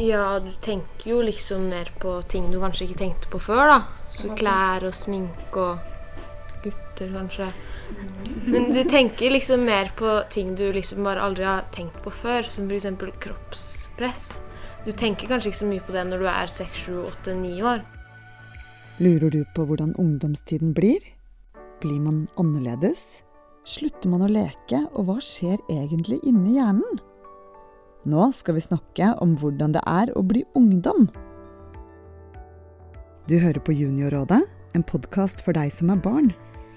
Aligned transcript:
Ja, 0.00 0.40
du 0.40 0.52
tenker 0.64 1.10
jo 1.10 1.22
liksom 1.22 1.68
mer 1.68 1.90
på 2.00 2.14
ting 2.28 2.46
du 2.52 2.58
kanskje 2.62 2.86
ikke 2.86 3.02
tenkte 3.02 3.32
på 3.32 3.40
før, 3.42 3.66
da. 3.68 3.80
Så 4.12 4.32
klær 4.36 4.86
og 4.88 4.94
sminke 4.96 5.60
og 5.60 6.62
gutter, 6.62 7.10
kanskje. 7.12 7.48
Men 8.48 8.70
du 8.72 8.82
tenker 8.88 9.34
liksom 9.34 9.66
mer 9.68 9.92
på 9.96 10.14
ting 10.32 10.54
du 10.56 10.64
liksom 10.72 11.04
bare 11.04 11.24
aldri 11.24 11.44
har 11.44 11.66
tenkt 11.74 12.00
på 12.04 12.12
før, 12.12 12.48
som 12.48 12.70
f.eks. 12.70 12.88
kroppspress. 13.20 14.26
Du 14.86 14.92
tenker 14.92 15.28
kanskje 15.30 15.52
ikke 15.52 15.60
så 15.60 15.68
mye 15.70 15.84
på 15.84 15.94
det 15.94 16.06
når 16.08 16.24
du 16.24 16.28
er 16.30 16.54
seks, 16.56 16.86
sju, 16.86 17.02
åtte, 17.04 17.36
ni 17.36 17.60
år. 17.62 17.84
Lurer 19.02 19.30
du 19.30 19.42
på 19.54 19.66
hvordan 19.68 19.94
ungdomstiden 20.00 20.72
blir? 20.76 21.04
Blir 21.84 22.00
man 22.00 22.24
annerledes? 22.40 23.22
Slutter 23.68 24.10
man 24.10 24.24
å 24.24 24.30
leke, 24.30 24.82
og 24.96 25.06
hva 25.06 25.20
skjer 25.22 25.60
egentlig 25.70 26.18
inni 26.26 26.56
hjernen? 26.58 27.00
Nå 28.02 28.32
skal 28.34 28.56
vi 28.56 28.64
snakke 28.64 29.12
om 29.22 29.36
hvordan 29.38 29.76
det 29.76 29.82
er 29.86 30.10
å 30.18 30.24
bli 30.26 30.42
ungdom. 30.58 31.06
Du 33.30 33.36
hører 33.38 33.62
på 33.62 33.74
Juniorrådet, 33.76 34.40
en 34.74 34.82
podkast 34.82 35.44
for 35.44 35.54
deg 35.54 35.70
som 35.76 35.92
er 35.94 36.02
barn. 36.02 36.32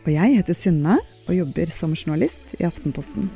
Og 0.05 0.11
jeg 0.13 0.37
heter 0.37 0.53
Synne 0.53 0.99
og 1.25 1.33
jobber 1.33 1.71
som 1.73 1.97
journalist 1.97 2.53
i 2.59 2.67
Aftenposten. 2.67 3.31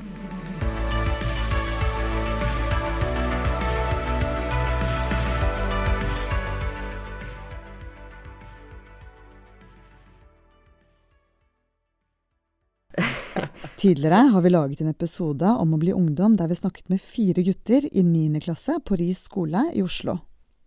Tidligere 13.80 14.16
har 14.16 14.42
vi 14.42 14.50
laget 14.50 14.82
en 14.82 14.90
episode 14.92 15.48
om 15.56 15.72
å 15.72 15.78
bli 15.80 15.94
ungdom 15.96 16.34
der 16.36 16.50
vi 16.52 16.56
snakket 16.60 16.90
med 16.92 17.00
fire 17.00 17.40
gutter 17.48 17.86
i 17.88 18.02
9. 18.04 18.42
klasse 18.44 18.74
på 18.84 18.98
Ris 19.00 19.22
skole 19.30 19.62
i 19.72 19.80
Oslo. 19.80 20.18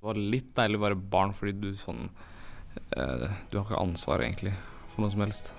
Det 0.01 0.07
var 0.09 0.21
litt 0.33 0.55
deilig 0.57 0.79
å 0.81 0.83
være 0.87 0.97
barn 1.13 1.35
fordi 1.37 1.53
du 1.61 1.75
sånn 1.77 2.07
eh, 2.97 3.27
Du 3.51 3.59
har 3.59 3.67
ikke 3.67 3.83
ansvar 3.83 4.25
egentlig 4.25 4.55
for 4.95 5.05
noe 5.05 5.13
som 5.13 5.25
helst. 5.27 5.53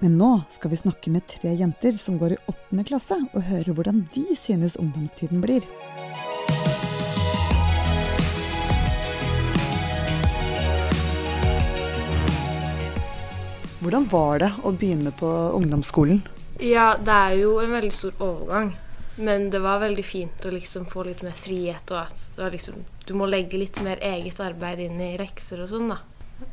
Men 0.00 0.16
nå 0.16 0.30
skal 0.54 0.72
vi 0.72 0.78
snakke 0.80 1.12
med 1.12 1.26
tre 1.28 1.52
jenter 1.60 1.92
som 1.92 2.16
går 2.16 2.38
i 2.38 2.40
8. 2.54 2.80
klasse, 2.88 3.20
og 3.36 3.44
høre 3.50 3.76
hvordan 3.76 4.06
de 4.16 4.24
synes 4.40 4.80
ungdomstiden 4.80 5.44
blir. 5.44 5.68
Hvordan 13.84 14.08
var 14.08 14.40
det 14.40 14.52
å 14.64 14.72
begynne 14.72 15.12
på 15.20 15.36
ungdomsskolen? 15.60 16.24
Ja, 16.58 16.92
det 16.98 17.14
er 17.14 17.38
jo 17.38 17.56
en 17.62 17.72
veldig 17.72 17.94
stor 17.94 18.22
overgang. 18.24 18.74
Men 19.18 19.48
det 19.50 19.58
var 19.58 19.80
veldig 19.82 20.04
fint 20.06 20.44
å 20.46 20.52
liksom 20.54 20.86
få 20.86 21.02
litt 21.08 21.24
mer 21.26 21.34
frihet, 21.34 21.90
og 21.90 22.04
at 22.04 22.52
liksom, 22.52 22.84
du 23.06 23.16
må 23.18 23.26
legge 23.26 23.58
litt 23.58 23.80
mer 23.82 23.98
eget 24.04 24.38
arbeid 24.42 24.84
inn 24.84 25.00
i 25.02 25.16
lekser 25.18 25.64
og 25.64 25.72
sånn, 25.72 25.90
da. 25.90 25.98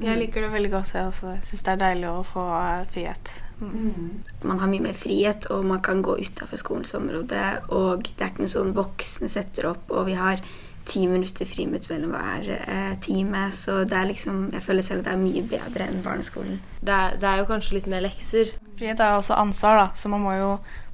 Jeg 0.02 0.17
liker 0.17 0.42
det 0.42 0.50
veldig 0.50 0.72
godt, 0.73 0.95
jeg 0.95 1.06
også. 1.06 1.36
Syns 1.45 1.61
det 1.66 1.73
er 1.76 1.81
deilig 1.83 2.08
å 2.09 2.23
få 2.26 2.44
eh, 2.58 2.88
frihet. 2.89 3.33
Mm. 3.61 4.23
Man 4.50 4.61
har 4.61 4.72
mye 4.72 4.88
mer 4.88 4.98
frihet, 4.98 5.45
og 5.53 5.67
man 5.70 5.83
kan 5.86 6.02
gå 6.06 6.17
utafor 6.26 6.58
skolens 6.58 6.95
område. 6.98 7.44
Og 7.70 8.08
det 8.08 8.17
er 8.17 8.33
ikke 8.33 8.48
noe 8.48 8.56
sånn 8.56 8.73
voksne 8.78 9.30
setter 9.30 9.70
opp, 9.76 9.94
og 9.94 10.09
vi 10.09 10.17
har 10.17 10.42
ti 10.89 11.06
minutter 11.09 11.45
friminutt 11.50 11.88
mellom 11.94 12.17
hver 12.17 12.50
eh, 12.58 12.98
time. 13.06 13.45
Så 13.53 13.83
det 13.86 14.00
er 14.00 14.09
liksom, 14.09 14.48
jeg 14.58 14.66
føler 14.66 14.89
selv 14.89 15.06
at 15.06 15.11
det 15.11 15.14
er 15.14 15.22
mye 15.22 15.45
bedre 15.53 15.89
enn 15.89 16.02
barneskolen. 16.06 16.59
Det 16.81 16.98
er, 16.98 17.17
det 17.22 17.30
er 17.30 17.44
jo 17.44 17.50
kanskje 17.53 17.78
litt 17.78 17.92
mer 17.94 18.06
lekser. 18.06 18.56
Frihet 18.76 19.00
er 19.00 19.14
jo 19.14 19.22
også 19.22 19.38
ansvar, 19.40 19.78
da, 19.80 19.84
så 19.95 20.09
man 20.12 20.20
må 20.26 20.34
jo 20.36 20.50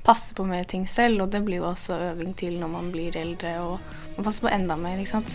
passe 0.06 0.36
på 0.38 0.44
mer 0.46 0.68
ting 0.70 0.84
selv. 0.86 1.24
Og 1.24 1.32
det 1.34 1.42
blir 1.42 1.64
jo 1.64 1.72
også 1.72 1.98
øving 2.12 2.36
til 2.38 2.60
når 2.62 2.70
man 2.70 2.92
blir 2.94 3.16
eldre, 3.18 3.56
og 3.58 3.80
man 4.18 4.28
passer 4.28 4.46
på 4.46 4.52
enda 4.54 4.78
mer, 4.78 5.02
ikke 5.02 5.16
sant. 5.16 5.32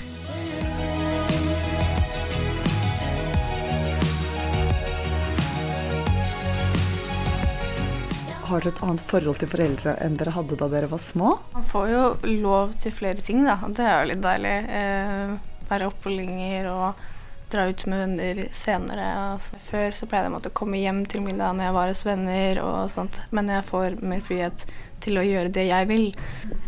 Har 8.46 8.62
dere 8.62 8.70
et 8.76 8.84
annet 8.86 9.02
forhold 9.02 9.42
til 9.42 9.50
foreldre 9.50 9.96
enn 10.06 10.14
dere 10.20 10.36
hadde 10.36 10.54
da 10.60 10.70
dere 10.70 10.86
var 10.92 11.02
små? 11.02 11.32
Man 11.56 11.66
får 11.66 11.90
jo 11.90 12.04
lov 12.46 12.78
til 12.78 12.94
flere 12.94 13.18
ting, 13.18 13.42
da. 13.42 13.58
Det 13.66 13.82
er 13.82 13.98
jo 13.98 14.10
litt 14.12 14.22
deilig. 14.22 14.56
Eh, 14.70 15.36
være 15.66 15.90
oppholdinger 15.90 16.70
og 16.70 17.06
dra 17.52 17.68
ut 17.70 17.86
med 17.86 18.02
venner 18.02 18.40
senere. 18.56 19.06
Altså, 19.34 19.58
før 19.62 19.94
så 19.94 20.08
pleide 20.10 20.30
jeg 20.30 20.50
å 20.50 20.54
komme 20.56 20.80
hjem 20.80 21.04
til 21.10 21.22
middag 21.24 21.54
når 21.56 21.68
jeg 21.68 21.76
var 21.76 21.92
hos 21.92 22.02
venner 22.06 22.60
og 22.64 22.90
sånt. 22.92 23.20
Men 23.30 23.52
jeg 23.52 23.66
får 23.68 23.98
mer 24.02 24.24
frihet 24.24 24.66
til 25.04 25.20
å 25.20 25.24
gjøre 25.26 25.52
det 25.54 25.68
jeg 25.68 25.88
vil. 25.90 26.06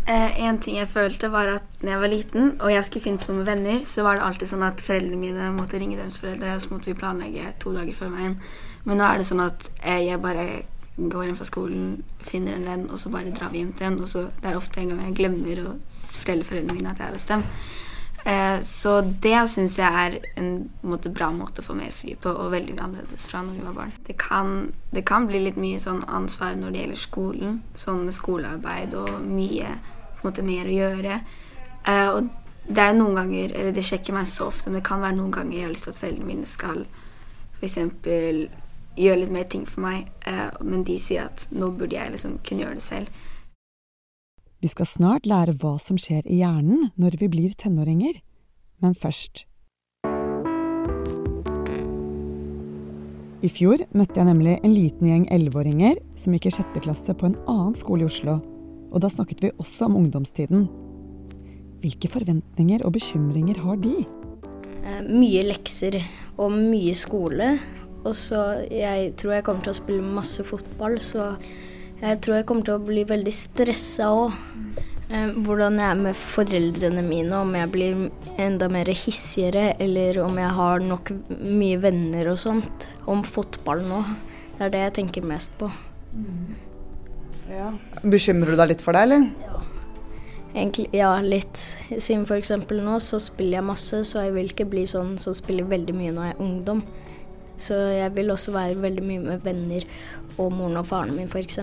Eh, 0.07 0.39
en 0.47 0.61
ting 0.63 0.79
jeg 0.79 0.91
følte, 0.93 1.33
var 1.35 1.51
at 1.57 1.83
når 1.83 1.93
jeg 1.95 2.03
var 2.05 2.13
liten 2.15 2.49
og 2.61 2.73
jeg 2.73 2.87
skulle 2.87 3.07
finne 3.09 3.23
på 3.23 3.33
noe 3.33 3.43
med 3.43 3.51
venner, 3.51 3.85
så 3.89 4.07
var 4.07 4.19
det 4.19 4.27
alltid 4.29 4.53
sånn 4.53 4.67
at 4.69 4.83
foreldrene 4.85 5.21
mine 5.21 5.53
måtte 5.57 5.81
ringe 5.83 5.99
deres 5.99 6.21
foreldre, 6.23 6.55
og 6.55 6.65
så 6.65 6.75
måtte 6.75 6.93
vi 6.93 6.99
planlegge 6.99 7.55
to 7.63 7.75
dager 7.75 7.99
før 7.99 8.15
veien. 8.15 8.39
Men 8.87 9.01
nå 9.01 9.09
er 9.09 9.21
det 9.21 9.29
sånn 9.29 9.45
at 9.45 9.71
eh, 9.83 10.05
jeg 10.07 10.23
bare 10.23 10.49
går 10.99 11.29
hjem 11.29 11.37
fra 11.39 11.47
skolen, 11.47 11.91
finner 12.27 12.57
en 12.57 12.67
venn, 12.67 12.87
og 12.91 12.99
så 12.99 13.11
bare 13.13 13.35
drar 13.35 13.53
vi 13.53 13.63
hjem 13.63 13.75
til 13.79 13.91
en. 13.91 14.01
Og 14.03 14.11
så 14.11 14.25
det 14.41 14.51
er 14.51 14.59
ofte 14.59 14.83
en 14.83 14.93
gang 14.93 15.05
jeg 15.07 15.19
glemmer 15.21 15.61
å 15.65 15.77
fortelle 15.89 16.47
foreldrene 16.47 16.79
mine 16.79 16.95
at 16.95 17.03
jeg 17.03 17.11
er 17.11 17.19
hos 17.19 17.29
dem. 17.29 17.45
Eh, 18.29 18.61
så 18.61 19.01
det 19.01 19.39
syns 19.49 19.79
jeg 19.81 19.89
er 19.89 20.17
en 20.37 20.69
måte, 20.85 21.09
bra 21.09 21.31
måte 21.33 21.63
å 21.63 21.69
få 21.69 21.77
mer 21.79 21.95
fri 21.97 22.13
på, 22.21 22.29
og 22.29 22.53
veldig 22.53 22.75
annerledes 22.77 23.25
fra 23.31 23.41
når 23.45 23.57
vi 23.57 23.65
var 23.65 23.77
barn. 23.79 23.95
Det 24.05 24.19
kan, 24.21 24.73
det 24.93 25.07
kan 25.09 25.29
bli 25.31 25.41
litt 25.47 25.57
mye 25.61 25.79
sånn 25.81 26.03
ansvar 26.05 26.59
når 26.59 26.75
det 26.75 26.83
gjelder 26.83 27.01
skolen, 27.01 27.57
sånn 27.79 28.05
med 28.05 28.17
skolearbeid 28.19 28.99
og 29.01 29.15
mye 29.25 29.79
måte, 30.21 30.45
mer 30.45 30.69
å 30.69 30.77
gjøre. 30.77 31.19
Eh, 31.89 32.09
og 32.13 32.29
det 32.69 32.85
er 32.85 32.99
noen 32.99 33.17
ganger, 33.17 33.55
eller 33.57 33.73
det 33.73 33.87
sjekker 33.89 34.17
meg 34.19 34.29
så 34.29 34.51
ofte, 34.53 34.69
men 34.69 34.83
det 34.83 34.89
kan 34.91 35.01
være 35.01 35.17
noen 35.17 35.33
ganger 35.33 35.57
jeg 35.57 35.65
har 35.65 35.73
lyst 35.73 35.89
til 35.89 35.97
at 35.97 36.03
foreldrene 36.03 36.33
mine 36.35 36.49
skal 36.49 36.85
f.eks 37.63 37.79
gjøre 38.99 39.23
litt 39.23 39.33
mer 39.33 39.49
ting 39.49 39.65
for 39.69 39.87
meg, 39.87 40.09
eh, 40.27 40.49
men 40.61 40.85
de 40.85 40.99
sier 41.01 41.29
at 41.29 41.47
nå 41.55 41.71
burde 41.79 41.97
jeg 41.97 42.13
liksom 42.13 42.39
kunne 42.45 42.65
gjøre 42.65 42.81
det 42.81 42.85
selv. 42.85 43.27
Vi 44.59 44.67
skal 44.67 44.89
snart 44.91 45.27
lære 45.29 45.55
hva 45.61 45.77
som 45.79 45.99
skjer 46.01 46.27
i 46.27 46.41
hjernen 46.41 46.89
når 46.99 47.15
vi 47.21 47.29
blir 47.31 47.53
tenåringer, 47.55 48.17
men 48.83 48.97
først 48.99 49.45
I 53.39 53.47
fjor 53.55 53.85
møtte 53.95 54.19
jeg 54.19 54.27
nemlig 54.27 54.57
en 54.67 54.73
liten 54.75 55.07
gjeng 55.07 55.29
elleveåringer 55.31 56.01
som 56.19 56.35
gikk 56.35 56.49
i 56.51 56.55
sjette 56.57 56.83
klasse 56.83 57.15
på 57.15 57.29
en 57.29 57.37
annen 57.47 57.77
skole 57.79 58.03
i 58.03 58.09
Oslo, 58.09 58.41
og 58.91 59.05
da 59.05 59.11
snakket 59.13 59.45
vi 59.45 59.53
også 59.63 59.87
om 59.87 59.95
ungdomstiden. 60.01 60.67
Hvilke 61.79 62.11
forventninger 62.11 62.83
og 62.83 62.97
bekymringer 62.97 63.61
har 63.63 63.79
de? 63.79 63.95
Eh, 64.83 65.05
mye 65.07 65.45
lekser 65.47 66.01
og 66.35 66.51
mye 66.51 66.97
skole. 66.99 67.53
Og 68.03 68.11
så 68.19 68.43
jeg 68.75 69.13
tror 69.21 69.37
jeg 69.37 69.47
kommer 69.47 69.63
til 69.63 69.75
å 69.77 69.79
spille 69.79 70.15
masse 70.19 70.43
fotball, 70.43 70.99
så 70.99 71.37
jeg 72.01 72.21
tror 72.23 72.39
jeg 72.39 72.47
kommer 72.49 72.67
til 72.67 72.77
å 72.79 72.85
bli 72.85 73.05
veldig 73.09 73.35
stressa 73.35 74.13
òg. 74.15 74.37
Eh, 75.09 75.33
hvordan 75.41 75.79
jeg 75.81 75.89
er 75.89 76.01
med 76.03 76.17
foreldrene 76.21 77.03
mine, 77.03 77.33
om 77.41 77.55
jeg 77.57 77.73
blir 77.73 78.01
enda 78.39 78.69
mer 78.73 78.91
hissigere, 78.93 79.73
eller 79.81 80.21
om 80.21 80.37
jeg 80.37 80.55
har 80.59 80.85
nok 80.85 81.13
mye 81.41 81.81
venner 81.81 82.29
og 82.35 82.41
sånt. 82.43 82.89
Om 83.09 83.25
fotball 83.25 83.87
nå. 83.89 84.03
Det 84.59 84.67
er 84.67 84.75
det 84.75 84.85
jeg 84.85 84.97
tenker 85.01 85.27
mest 85.27 85.55
på. 85.59 85.71
Mm. 86.13 86.57
Ja. 87.49 87.73
Bekymrer 88.05 88.53
du 88.53 88.61
deg 88.61 88.75
litt 88.75 88.85
for 88.85 88.97
det, 88.97 89.07
eller? 89.09 89.29
Ja. 89.47 89.63
Egentlig, 90.55 90.89
ja, 90.97 91.11
litt. 91.23 91.57
Siden 91.89 92.25
f.eks. 92.27 92.53
nå 92.69 92.99
så 93.05 93.21
spiller 93.23 93.59
jeg 93.59 93.69
masse, 93.69 94.01
så 94.09 94.25
jeg 94.27 94.35
vil 94.37 94.53
ikke 94.53 94.69
bli 94.69 94.85
sånn 94.89 95.17
som 95.21 95.37
spiller 95.37 95.69
veldig 95.69 95.95
mye 95.97 96.15
når 96.15 96.29
jeg 96.29 96.37
er 96.37 96.45
ungdom. 96.45 96.83
Så 97.59 97.75
jeg 97.97 98.15
vil 98.15 98.31
også 98.31 98.55
være 98.55 98.79
veldig 98.79 99.05
mye 99.05 99.25
med 99.25 99.43
venner 99.45 99.85
og 100.39 100.53
moren 100.55 100.79
og 100.79 100.87
faren 100.87 101.17
min 101.17 101.31
f.eks. 101.31 101.59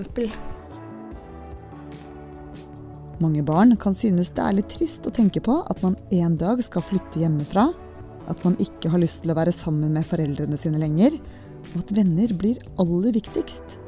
Mange 3.24 3.46
barn 3.48 3.78
kan 3.80 3.96
synes 3.96 4.34
det 4.36 4.44
er 4.44 4.58
litt 4.58 4.74
trist 4.74 5.08
å 5.08 5.14
tenke 5.16 5.40
på 5.44 5.62
at 5.72 5.80
man 5.86 5.96
en 6.12 6.36
dag 6.40 6.60
skal 6.66 6.84
flytte 6.84 7.22
hjemmefra, 7.22 7.70
at 8.28 8.44
man 8.44 8.58
ikke 8.60 8.92
har 8.92 9.00
lyst 9.00 9.24
til 9.24 9.32
å 9.32 9.38
være 9.38 9.56
sammen 9.56 9.96
med 9.96 10.08
foreldrene 10.08 10.60
sine 10.60 10.82
lenger, 10.82 11.16
og 11.72 11.80
at 11.80 11.96
venner 11.96 12.36
blir 12.36 12.60
aller 12.82 13.16
viktigst. 13.16 13.80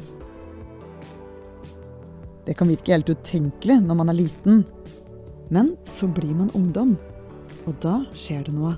Det 2.47 2.55
kan 2.55 2.71
virke 2.71 2.95
helt 2.95 3.11
utenkelig 3.11 3.81
når 3.83 3.99
man 3.99 4.13
er 4.13 4.21
liten, 4.21 4.63
men 5.51 5.75
så 5.83 6.07
blir 6.07 6.31
man 6.39 6.53
ungdom, 6.55 6.95
og 7.67 7.75
da 7.83 7.99
skjer 8.15 8.47
det 8.47 8.55
noe. 8.55 8.77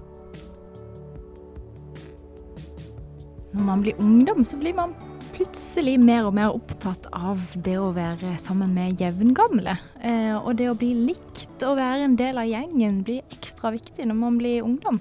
Når 3.49 3.65
man 3.65 3.81
blir 3.81 3.97
ungdom, 3.97 4.43
så 4.45 4.57
blir 4.57 4.75
man 4.77 4.91
plutselig 5.33 5.95
mer 6.01 6.27
og 6.27 6.35
mer 6.37 6.53
opptatt 6.53 7.07
av 7.15 7.39
det 7.65 7.77
å 7.81 7.89
være 7.95 8.35
sammen 8.41 8.75
med 8.75 9.01
jevngamle. 9.01 9.73
Eh, 10.05 10.35
og 10.37 10.53
det 10.59 10.67
å 10.69 10.75
bli 10.77 10.91
likt 11.07 11.63
og 11.65 11.79
være 11.79 12.05
en 12.05 12.17
del 12.19 12.37
av 12.37 12.49
gjengen 12.49 13.01
blir 13.07 13.25
ekstra 13.33 13.71
viktig 13.73 14.05
når 14.05 14.19
man 14.19 14.37
blir 14.37 14.67
ungdom. 14.67 14.99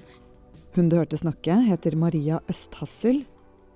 Hun 0.73 0.89
du 0.89 0.97
hørte 0.97 1.19
snakke, 1.19 1.59
heter 1.67 1.97
Maria 1.99 2.39
Østhassel. 2.49 3.21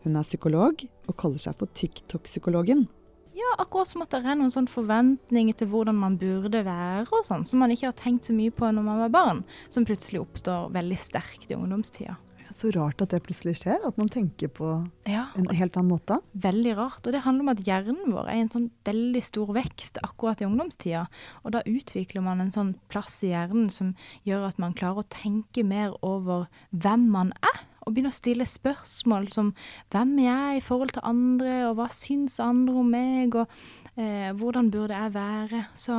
Hun 0.04 0.18
er 0.18 0.26
psykolog 0.26 0.82
og 0.82 1.16
kaller 1.22 1.42
seg 1.42 1.58
for 1.60 1.70
TikTok-psykologen. 1.78 2.88
Ja, 3.34 3.54
akkurat 3.58 3.90
som 3.90 4.04
at 4.06 4.14
det 4.14 4.22
er 4.26 4.38
noen 4.38 4.54
sånn 4.54 4.70
forventninger 4.70 5.58
til 5.58 5.70
hvordan 5.70 5.98
man 5.98 6.18
burde 6.22 6.62
være 6.66 7.06
og 7.10 7.26
sånn, 7.30 7.46
som 7.46 7.62
man 7.62 7.74
ikke 7.74 7.90
har 7.92 7.98
tenkt 7.98 8.30
så 8.30 8.36
mye 8.36 8.54
på 8.54 8.70
når 8.70 8.86
man 8.86 9.06
var 9.06 9.14
barn, 9.14 9.46
som 9.74 9.86
plutselig 9.86 10.22
oppstår 10.22 10.70
veldig 10.74 11.00
sterkt 11.02 11.50
i 11.50 11.58
ungdomstida. 11.58 12.18
Så 12.52 12.72
rart 12.76 13.02
at 13.04 13.14
det 13.14 13.22
plutselig 13.26 13.56
skjer, 13.62 13.80
at 13.88 13.98
man 14.00 14.10
tenker 14.12 14.52
på 14.52 14.70
Ja, 15.10 15.28
en 15.40 15.48
helt 15.54 15.78
annen 15.80 15.94
måte. 15.94 16.20
Veldig 16.34 16.76
rart. 16.78 17.02
Og 17.06 17.16
det 17.16 17.24
handler 17.26 17.46
om 17.46 17.54
at 17.54 17.64
hjernen 17.66 18.14
vår 18.14 18.30
er 18.30 18.40
i 18.40 18.44
en 18.46 18.54
sånn 18.54 18.70
veldig 18.88 19.24
stor 19.26 19.54
vekst 19.56 20.00
akkurat 20.04 20.44
i 20.44 20.48
ungdomstida. 20.48 21.06
Og 21.44 21.56
da 21.56 21.64
utvikler 21.70 22.26
man 22.26 22.44
en 22.44 22.54
sånn 22.54 22.74
plass 22.92 23.22
i 23.24 23.32
hjernen 23.34 23.70
som 23.74 23.94
gjør 24.28 24.50
at 24.52 24.62
man 24.62 24.76
klarer 24.78 25.04
å 25.04 25.12
tenke 25.14 25.66
mer 25.68 25.96
over 26.02 26.50
hvem 26.72 27.08
man 27.14 27.34
er. 27.42 27.64
Og 27.84 27.92
begynne 27.92 28.14
å 28.14 28.16
stille 28.16 28.46
spørsmål 28.48 29.28
som 29.34 29.52
hvem 29.92 30.16
er 30.24 30.28
jeg 30.30 30.60
i 30.60 30.64
forhold 30.64 30.94
til 30.96 31.04
andre, 31.08 31.56
og 31.68 31.78
hva 31.80 31.90
syns 31.92 32.40
andre 32.44 32.76
om 32.80 32.94
meg, 32.94 33.36
og 33.36 34.00
eh, 34.00 34.32
hvordan 34.40 34.72
burde 34.72 34.96
jeg 34.96 35.16
være? 35.18 35.66
Så 35.76 35.98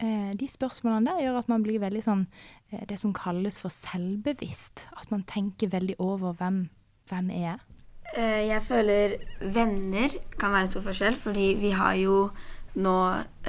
eh, 0.00 0.32
de 0.38 0.48
spørsmålene 0.48 1.12
der 1.12 1.26
gjør 1.26 1.42
at 1.42 1.50
man 1.52 1.66
blir 1.66 1.82
veldig 1.84 2.04
sånn 2.06 2.24
det 2.88 2.98
som 3.00 3.12
kalles 3.16 3.58
for 3.58 3.68
selvbevisst. 3.72 4.86
At 4.96 5.10
man 5.10 5.22
tenker 5.24 5.68
veldig 5.72 5.96
over 5.98 6.32
hvem, 6.38 6.68
hvem 7.08 7.30
er 7.30 7.44
jeg? 7.44 7.58
Eh, 8.16 8.46
Jeg 8.48 8.62
føler 8.62 9.16
venner 9.40 10.08
kan 10.38 10.52
være 10.52 10.62
en 10.66 10.68
stor 10.72 10.84
forskjell, 10.88 11.16
fordi 11.16 11.54
vi 11.60 11.70
har 11.76 11.94
jo 12.00 12.30
nå 12.78 12.94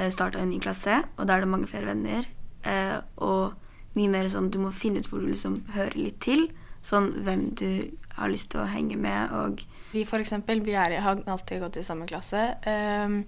starta 0.10 0.40
en 0.42 0.50
ny 0.50 0.60
klasse, 0.60 1.04
og 1.18 1.28
da 1.28 1.36
er 1.36 1.40
det 1.46 1.50
mange 1.52 1.68
flere 1.68 1.86
venner. 1.92 2.26
eh, 2.64 3.00
Og 3.18 3.54
mye 3.96 4.10
mer 4.10 4.28
sånn 4.30 4.50
du 4.52 4.60
må 4.60 4.72
finne 4.72 5.00
ut 5.00 5.08
hvor 5.10 5.20
du 5.20 5.28
liksom 5.28 5.64
hører 5.76 5.96
litt 5.98 6.20
til. 6.22 6.50
Sånn 6.82 7.12
hvem 7.26 7.50
du 7.60 7.92
har 8.16 8.30
lyst 8.32 8.52
til 8.52 8.62
å 8.62 8.68
henge 8.72 8.96
med, 8.98 9.32
og 9.36 9.60
Vi 9.92 10.06
for 10.06 10.20
eksempel, 10.20 10.62
vi 10.64 10.72
er, 10.78 11.00
har 11.02 11.24
alltid 11.28 11.60
gått 11.62 11.78
i 11.78 11.84
samme 11.84 12.06
klasse. 12.08 12.56
ehm, 12.66 13.20
eh, 13.22 13.26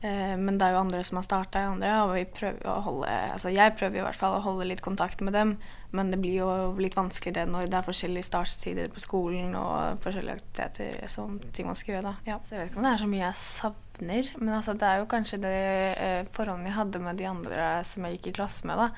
men 0.00 0.56
det 0.56 0.64
er 0.64 0.72
jo 0.72 0.80
andre 0.80 1.02
som 1.04 1.18
har 1.18 1.24
starta 1.26 1.60
i 1.60 1.68
andre, 1.68 1.90
og 2.06 2.32
prøver 2.32 2.80
holde 2.86 3.08
Altså 3.34 3.50
jeg 3.52 3.74
prøver 3.76 4.00
i 4.00 4.04
hvert 4.06 4.16
fall 4.16 4.38
å 4.38 4.42
holde 4.44 4.64
litt 4.70 4.80
kontakt 4.80 5.20
med 5.20 5.34
dem, 5.36 5.54
men 5.92 6.12
det 6.12 6.20
blir 6.22 6.38
jo 6.38 6.48
litt 6.80 6.96
vanskeligere 6.96 7.50
når 7.50 7.68
det 7.68 7.76
er 7.76 7.86
forskjellige 7.86 8.28
startstider 8.30 8.90
på 8.94 9.02
skolen 9.02 9.52
og 9.58 10.00
forskjellige 10.04 10.38
aktiviteter 10.38 11.10
som 11.10 11.36
ting 11.52 11.68
man 11.68 11.78
skal 11.78 11.98
gjøre. 11.98 12.14
Ja. 12.28 12.38
Så 12.40 12.56
jeg 12.56 12.62
vet 12.62 12.72
ikke 12.72 12.80
om 12.80 12.88
det 12.88 12.94
er 12.94 13.02
så 13.02 13.10
mye 13.10 13.24
jeg 13.26 13.40
savner, 13.42 14.30
men 14.38 14.54
altså 14.56 14.76
det 14.80 14.88
er 14.88 15.02
jo 15.02 15.10
kanskje 15.10 15.42
det 15.42 15.56
eh, 15.92 16.20
forholdene 16.36 16.70
jeg 16.70 16.78
hadde 16.78 17.02
med 17.04 17.20
de 17.20 17.28
andre 17.30 17.72
som 17.86 18.06
jeg 18.06 18.18
gikk 18.18 18.30
i 18.32 18.36
klasse 18.40 18.70
med, 18.70 18.80
da. 18.80 18.90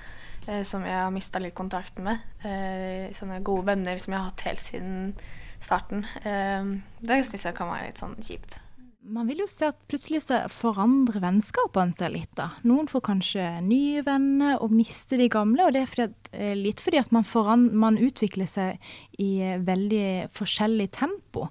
Eh, 0.47 0.63
som 0.67 0.85
jeg 0.87 0.99
har 0.99 1.13
mista 1.15 1.41
litt 1.43 1.55
kontakten 1.55 2.07
med. 2.07 2.23
Eh, 2.43 3.13
sånne 3.15 3.43
gode 3.47 3.69
venner 3.71 3.99
som 4.03 4.15
jeg 4.15 4.21
har 4.21 4.31
hatt 4.31 4.47
helt 4.49 4.65
siden 4.65 5.15
starten. 5.63 6.05
Eh, 6.27 6.75
det 7.01 7.23
syns 7.29 7.47
jeg 7.47 7.57
kan 7.59 7.71
være 7.71 7.91
litt 7.91 8.03
sånn 8.03 8.19
kjipt. 8.21 8.59
Man 9.03 9.27
vil 9.27 9.41
jo 9.43 9.49
se 9.51 9.67
at 9.67 9.79
plutselig 9.91 10.21
så 10.23 10.45
forandrer 10.53 11.25
vennskapene 11.25 11.95
seg 11.97 12.13
litt. 12.15 12.31
da. 12.39 12.53
Noen 12.63 12.87
får 12.87 13.03
kanskje 13.09 13.47
nye 13.67 14.03
venner 14.07 14.63
og 14.63 14.71
mister 14.71 15.19
de 15.19 15.27
gamle. 15.33 15.67
og 15.67 15.73
det 15.75 15.83
er 15.83 15.91
fordi 15.91 16.03
at, 16.07 16.31
eh, 16.33 16.55
Litt 16.55 16.81
fordi 16.81 16.99
at 16.99 17.11
man, 17.11 17.25
foran, 17.25 17.75
man 17.75 17.99
utvikler 17.99 18.47
seg 18.47 18.79
i 19.23 19.57
veldig 19.63 20.33
forskjellig 20.35 20.89
tempo. 20.97 21.47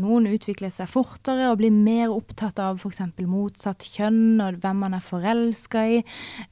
Noen 0.00 0.28
utvikler 0.30 0.72
seg 0.74 0.90
fortere 0.92 1.50
og 1.50 1.58
blir 1.60 1.74
mer 1.74 2.14
opptatt 2.14 2.60
av 2.62 2.80
f.eks. 2.80 3.02
motsatt 3.26 3.86
kjønn 3.96 4.40
og 4.44 4.60
hvem 4.62 4.82
man 4.86 4.96
er 4.96 5.04
forelska 5.04 5.84
i, 5.96 6.02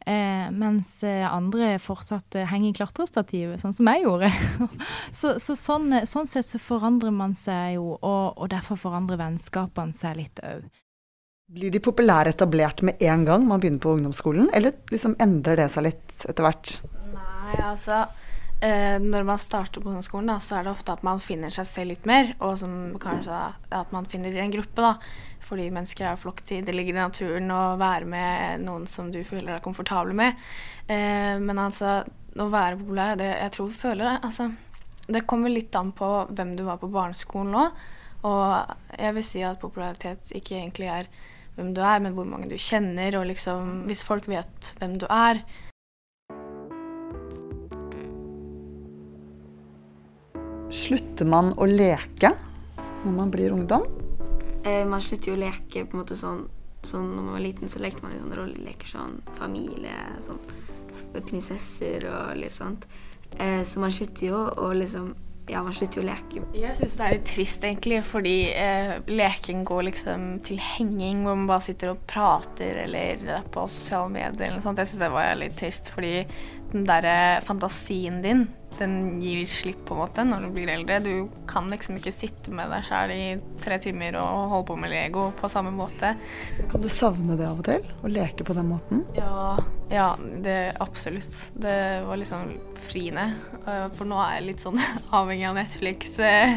eh, 0.06 0.47
mens 0.55 0.97
eh, 1.06 1.25
andre 1.29 1.76
fortsatt 1.82 2.41
henger 2.50 2.73
i 2.73 2.79
klatrestativet, 2.79 3.62
sånn 3.62 3.76
som 3.76 3.91
jeg 3.93 4.06
gjorde. 4.06 4.32
så 5.21 5.37
så 5.43 5.56
sånn, 5.59 6.00
sånn 6.09 6.31
sett 6.31 6.49
så 6.50 6.61
forandrer 6.62 7.15
man 7.15 7.37
seg 7.38 7.77
jo, 7.79 7.94
og, 8.00 8.25
og 8.38 8.50
derfor 8.53 8.81
forandrer 8.81 9.20
vennskapene 9.20 9.97
seg 9.97 10.19
litt 10.23 10.43
òg. 10.44 10.67
Blir 11.55 11.70
de 11.70 11.81
populære 11.85 12.32
etablert 12.32 12.81
med 12.82 13.03
en 13.05 13.25
gang 13.29 13.43
man 13.47 13.61
begynner 13.61 13.82
på 13.85 13.93
ungdomsskolen, 13.99 14.49
eller 14.56 14.73
liksom 14.91 15.15
endrer 15.20 15.61
det 15.61 15.69
seg 15.75 15.91
litt 15.91 16.25
etter 16.25 16.47
hvert? 16.47 16.79
Nei, 17.12 17.59
altså 17.61 18.06
eh, 18.64 18.96
Når 19.02 19.26
man 19.28 19.40
starter 19.40 19.82
på 19.82 19.90
ungdomsskolen, 19.90 20.32
da, 20.32 20.38
så 20.43 20.58
er 20.58 20.66
det 20.66 20.72
ofte 20.72 20.96
at 20.96 21.05
man 21.06 21.22
finner 21.22 21.55
seg 21.55 21.69
selv 21.69 21.94
litt 21.94 22.08
mer. 22.08 22.32
Og 22.40 22.56
som 22.61 22.75
kanskje 23.02 23.38
at 23.81 23.94
man 23.94 24.08
finner 24.11 24.34
en 24.40 24.55
gruppe, 24.55 24.82
da. 24.82 24.96
Fordi 25.44 25.69
mennesker 25.75 26.08
er 26.08 26.20
flokktid. 26.20 26.64
Det 26.66 26.75
ligger 26.75 26.96
i 26.96 27.02
naturen 27.02 27.50
å 27.52 27.62
være 27.81 28.08
med 28.08 28.64
noen 28.64 28.87
som 28.90 29.11
du 29.12 29.20
føler 29.26 29.55
deg 29.55 29.64
komfortabel 29.64 30.16
med. 30.16 30.40
Eh, 30.88 31.34
men 31.40 31.61
altså, 31.61 32.00
å 32.40 32.49
være 32.50 32.81
populær, 32.81 33.19
det 33.20 33.31
jeg 33.31 33.52
tror 33.55 33.75
føler 33.75 34.08
det 34.08 34.14
Altså, 34.26 34.49
det 35.06 35.26
kommer 35.28 35.52
litt 35.52 35.75
an 35.76 35.93
på 35.93 36.08
hvem 36.32 36.55
du 36.56 36.64
var 36.64 36.81
på 36.81 36.90
barneskolen 36.93 37.52
nå. 37.55 37.69
Og 38.25 38.75
jeg 38.96 39.17
vil 39.19 39.26
si 39.26 39.43
at 39.44 39.60
popularitet 39.60 40.32
ikke 40.32 40.56
egentlig 40.62 40.88
er 40.88 41.10
hvem 41.55 41.75
du 41.76 41.82
er, 41.84 42.00
men 42.02 42.14
hvor 42.17 42.26
mange 42.28 42.49
du 42.50 42.56
kjenner. 42.56 43.19
Og 43.20 43.28
liksom, 43.28 43.84
hvis 43.88 44.05
folk 44.06 44.28
vet 44.31 44.72
hvem 44.81 44.96
du 45.00 45.06
er, 45.10 45.43
Slutter 50.75 51.29
man 51.29 51.53
å 51.61 51.67
leke 51.71 52.32
når 53.05 53.12
man 53.15 53.31
blir 53.31 53.53
ungdom? 53.55 53.85
eh, 54.65 54.82
man 54.88 55.03
slutter 55.05 55.31
jo 55.31 55.37
å 55.37 55.43
leke 55.44 55.85
på 55.85 55.97
en 55.97 56.03
måte 56.05 56.19
sånn 56.19 56.47
Sånn 56.85 57.06
når 57.15 57.23
man 57.23 57.32
var 57.32 57.41
liten, 57.41 57.69
så 57.73 57.81
lekte 57.81 58.05
man 58.05 58.12
i 58.12 58.19
sånn 58.21 58.32
rolleleker, 58.37 58.88
sånn 58.91 59.15
familie, 59.38 59.94
sånn 60.21 60.37
prinsesser 61.25 62.05
og 62.11 62.35
litt 62.37 62.53
sånt. 62.53 62.82
Eh, 63.41 63.62
så 63.65 63.81
man 63.81 63.94
slutter 63.94 64.26
jo 64.26 64.43
å 64.61 64.67
liksom 64.76 65.15
Ja, 65.49 65.62
man 65.65 65.73
slutter 65.76 66.03
jo 66.03 66.05
å 66.05 66.09
leke. 66.11 66.43
Jeg 66.56 66.77
syns 66.77 66.99
det 66.99 67.06
er 67.06 67.15
litt 67.15 67.25
trist, 67.29 67.65
egentlig, 67.65 68.03
fordi 68.05 68.35
eh, 68.53 68.93
leken 69.09 69.65
går 69.65 69.82
liksom 69.88 70.27
til 70.44 70.61
henging, 70.61 71.25
hvor 71.25 71.37
man 71.41 71.49
bare 71.55 71.65
sitter 71.70 71.94
og 71.94 72.05
prater 72.09 72.82
eller 72.85 73.25
er 73.38 73.49
på 73.53 73.65
sosiale 73.69 74.12
medier 74.12 74.47
eller 74.47 74.59
noe 74.59 74.65
sånt. 74.65 74.81
Jeg 74.81 74.93
syns 74.93 75.06
det 75.06 75.11
var 75.17 75.35
litt 75.41 75.56
trist, 75.61 75.88
fordi 75.93 76.15
den 76.73 76.85
derre 76.88 77.17
fantasien 77.49 78.20
din, 78.25 78.44
den 78.79 79.21
gir 79.23 79.44
slipp 79.49 79.85
på 79.88 79.94
en 79.97 80.00
måte 80.03 80.25
når 80.26 80.47
du 80.47 80.50
blir 80.55 80.71
eldre. 80.73 80.99
Du 81.05 81.29
kan 81.50 81.69
liksom 81.71 81.99
ikke 81.99 82.12
sitte 82.15 82.53
med 82.55 82.71
deg 82.73 82.85
sjæl 82.87 83.12
i 83.15 83.25
tre 83.65 83.79
timer 83.82 84.19
og 84.21 84.50
holde 84.53 84.69
på 84.71 84.76
med 84.81 84.93
Lego 84.93 85.29
på 85.38 85.50
samme 85.53 85.73
måte. 85.75 86.15
Kan 86.71 86.85
du 86.85 86.91
savne 86.93 87.38
det 87.38 87.49
av 87.49 87.61
og 87.62 87.69
til? 87.69 87.85
Å 88.03 88.12
leke 88.12 88.47
på 88.47 88.56
den 88.56 88.71
måten? 88.73 89.05
Ja, 89.19 89.56
ja 89.93 90.09
det 90.44 90.75
absolutt. 90.82 91.50
Det 91.55 91.76
var 92.06 92.21
liksom 92.21 92.56
friende. 92.85 93.29
Eh, 93.67 93.87
For 93.97 94.09
nå 94.09 94.19
er 94.21 94.38
jeg 94.38 94.49
litt 94.50 94.65
sånn 94.65 94.81
avhengig 95.19 95.49
av 95.50 95.59
Netflix 95.59 96.19
eh, 96.23 96.56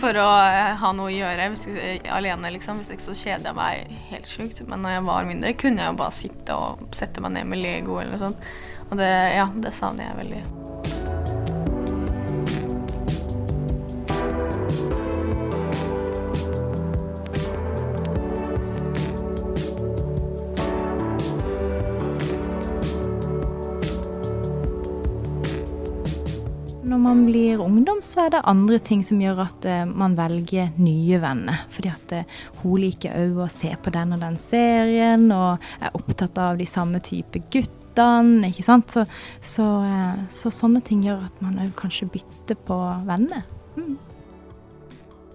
for 0.00 0.18
å 0.18 0.28
eh, 0.48 0.74
ha 0.80 0.92
noe 0.96 1.10
å 1.10 1.14
gjøre 1.14 1.50
hvis 1.52 1.66
jeg, 1.72 2.02
alene, 2.14 2.52
liksom. 2.56 2.82
Hvis 2.82 2.94
ikke 2.94 3.08
så 3.10 3.18
kjeder 3.18 3.50
jeg 3.50 3.58
meg 3.58 3.98
helt 4.12 4.30
sjukt. 4.30 4.62
Men 4.68 4.84
når 4.84 4.98
jeg 4.98 5.08
var 5.10 5.28
mindre, 5.32 5.56
kunne 5.58 5.84
jeg 5.84 5.94
jo 5.94 6.00
bare 6.02 6.18
sitte 6.18 6.58
og 6.58 6.88
sette 6.96 7.24
meg 7.24 7.36
ned 7.36 7.52
med 7.52 7.62
Lego 7.62 8.00
eller 8.00 8.16
noe 8.16 8.24
sånt. 8.28 8.48
Og 8.88 8.96
det, 8.96 9.12
ja, 9.36 9.50
det 9.52 9.74
savner 9.76 10.08
jeg 10.08 10.22
veldig. 10.22 10.46
Man 27.08 27.26
blir 27.26 27.60
ungdom, 27.60 28.02
så 28.02 28.26
er 28.26 28.30
det 28.34 28.40
andre 28.44 28.78
ting 28.84 29.00
som 29.04 29.20
gjør 29.22 29.38
at 29.46 29.64
eh, 29.64 29.84
man 29.88 30.12
velger 30.18 30.74
nye 30.76 31.16
venner. 31.22 31.62
Fordi 31.72 31.88
at 31.88 32.12
eh, 32.12 32.40
hun 32.60 32.82
liker 32.82 33.14
òg 33.16 33.38
å 33.40 33.48
se 33.52 33.70
på 33.80 33.92
den 33.94 34.12
og 34.12 34.20
den 34.20 34.36
serien, 34.42 35.24
og 35.32 35.62
er 35.80 35.94
opptatt 35.96 36.36
av 36.42 36.58
de 36.60 36.66
samme 36.68 37.00
type 37.04 37.40
guttene, 37.48 38.50
ikke 38.50 38.66
sant. 38.66 38.92
Så, 38.92 39.06
så, 39.40 39.68
eh, 39.88 40.18
så 40.28 40.52
sånne 40.52 40.82
ting 40.84 41.06
gjør 41.06 41.22
at 41.30 41.38
man 41.44 41.56
òg 41.62 41.70
kanskje 41.78 42.10
bytter 42.12 42.58
på 42.68 42.76
venner. 43.08 43.46